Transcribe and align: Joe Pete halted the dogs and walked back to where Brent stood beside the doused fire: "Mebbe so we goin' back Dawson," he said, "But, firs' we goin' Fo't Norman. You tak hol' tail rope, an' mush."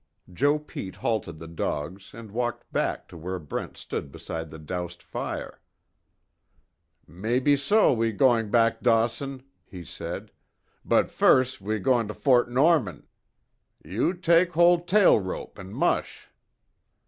Joe 0.33 0.57
Pete 0.57 0.95
halted 0.95 1.37
the 1.37 1.47
dogs 1.47 2.11
and 2.15 2.31
walked 2.31 2.71
back 2.73 3.07
to 3.09 3.15
where 3.17 3.37
Brent 3.37 3.77
stood 3.77 4.11
beside 4.11 4.49
the 4.49 4.57
doused 4.57 5.03
fire: 5.03 5.61
"Mebbe 7.05 7.55
so 7.55 7.93
we 7.93 8.11
goin' 8.11 8.49
back 8.49 8.81
Dawson," 8.81 9.43
he 9.63 9.83
said, 9.83 10.31
"But, 10.83 11.11
firs' 11.11 11.61
we 11.61 11.77
goin' 11.77 12.07
Fo't 12.07 12.49
Norman. 12.49 13.05
You 13.85 14.15
tak 14.15 14.53
hol' 14.53 14.79
tail 14.83 15.19
rope, 15.19 15.59
an' 15.59 15.71
mush." 15.71 16.29